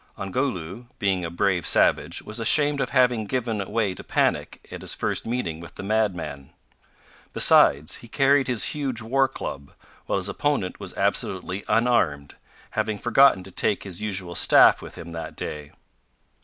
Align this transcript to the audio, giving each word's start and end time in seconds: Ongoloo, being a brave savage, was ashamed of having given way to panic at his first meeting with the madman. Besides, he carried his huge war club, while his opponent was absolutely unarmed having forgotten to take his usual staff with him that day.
Ongoloo, 0.17 0.85
being 0.97 1.23
a 1.23 1.29
brave 1.29 1.63
savage, 1.67 2.23
was 2.23 2.39
ashamed 2.39 2.81
of 2.81 2.89
having 2.89 3.27
given 3.27 3.63
way 3.71 3.93
to 3.93 4.03
panic 4.03 4.67
at 4.71 4.81
his 4.81 4.95
first 4.95 5.27
meeting 5.27 5.59
with 5.59 5.75
the 5.75 5.83
madman. 5.83 6.49
Besides, 7.33 7.97
he 7.97 8.07
carried 8.07 8.47
his 8.47 8.69
huge 8.73 9.03
war 9.03 9.27
club, 9.27 9.73
while 10.07 10.17
his 10.17 10.27
opponent 10.27 10.79
was 10.79 10.95
absolutely 10.97 11.63
unarmed 11.67 12.33
having 12.71 12.97
forgotten 12.97 13.43
to 13.43 13.51
take 13.51 13.83
his 13.83 14.01
usual 14.01 14.33
staff 14.33 14.81
with 14.81 14.97
him 14.97 15.11
that 15.11 15.35
day. 15.35 15.71